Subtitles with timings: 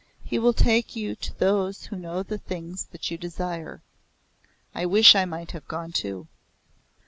[0.23, 3.83] He will take you to those who know the things that you desire.
[4.73, 6.27] I wish I might have gone too."